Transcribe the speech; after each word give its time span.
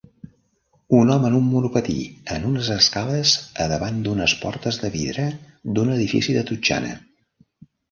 Un 0.99 1.11
home 1.15 1.27
en 1.31 1.35
un 1.39 1.43
monopatí 1.49 1.97
en 2.37 2.47
unes 2.53 2.71
escales 2.77 3.35
a 3.67 3.69
davant 3.75 4.01
d'unes 4.09 4.35
portes 4.47 4.83
de 4.87 4.93
vidre 4.99 5.29
d'un 5.77 5.95
edifici 6.01 6.39
de 6.41 6.45
totxana. 6.51 6.99